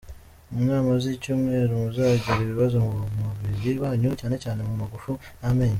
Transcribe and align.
Inama 0.59 0.91
z’icyumweru: 1.03 1.71
muzagira 1.83 2.39
ibibazo 2.45 2.75
mu 2.85 2.91
mubiri 3.21 3.71
wanyu 3.83 4.09
cyane 4.21 4.35
cyane 4.43 4.59
mu 4.67 4.73
magufa, 4.81 5.11
n’amenyo. 5.39 5.69